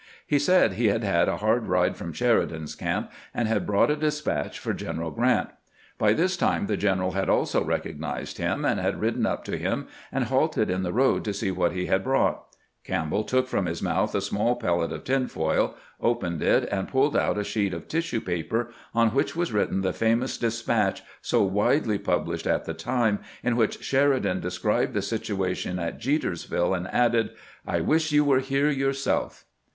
He 0.25 0.39
said 0.39 0.73
he 0.73 0.87
had 0.87 1.03
had 1.03 1.29
a 1.29 1.37
hard 1.37 1.67
ride 1.67 1.95
from 1.95 2.11
Sheridan's 2.11 2.73
camp, 2.73 3.11
and 3.35 3.47
had 3.47 3.67
brought 3.67 3.91
a 3.91 3.95
despatch 3.95 4.57
for 4.57 4.73
G 4.73 4.87
en 4.87 4.97
eral 4.97 5.13
Grrant. 5.15 5.49
By 5.99 6.13
this 6.13 6.35
time 6.35 6.65
the 6.65 6.75
general 6.75 7.11
had 7.11 7.29
also 7.29 7.63
recog 7.63 7.99
nized 7.99 8.37
him, 8.37 8.65
and 8.65 8.79
had 8.79 8.99
ridden 8.99 9.27
up 9.27 9.45
to 9.45 9.59
him 9.59 9.85
and 10.11 10.23
halted 10.23 10.71
in 10.71 10.81
the 10.81 10.91
road 10.91 11.23
to 11.25 11.35
see 11.35 11.51
what 11.51 11.73
he 11.73 11.85
had 11.85 12.03
brought. 12.03 12.43
Campbell 12.83 13.23
took 13.23 13.47
from 13.47 13.67
his 13.67 13.83
mouth 13.83 14.15
a 14.15 14.21
small 14.21 14.55
pellet 14.55 14.91
of 14.91 15.03
tin 15.03 15.27
foil, 15.27 15.75
opened 16.01 16.41
it, 16.41 16.63
and 16.71 16.87
pulled 16.87 17.15
out 17.15 17.37
a 17.37 17.43
sheet 17.43 17.71
of 17.71 17.87
tissue 17.87 18.21
paper, 18.21 18.71
on 18.95 19.09
which 19.11 19.35
was 19.35 19.53
written 19.53 19.81
the 19.81 19.93
famous 19.93 20.35
despatch, 20.35 21.03
so 21.21 21.43
widely 21.43 21.99
published 21.99 22.47
at 22.47 22.65
the 22.65 22.73
time, 22.73 23.19
in 23.43 23.55
which 23.55 23.83
Sheridan 23.83 24.39
described 24.39 24.95
the 24.95 25.03
situation 25.03 25.77
at 25.77 25.99
JetersviEe, 25.99 26.75
and 26.75 26.87
added, 26.91 27.29
"I 27.67 27.81
wish 27.81 28.11
you 28.11 28.25
were 28.25 28.39
here 28.39 28.71
yourself." 28.71 29.45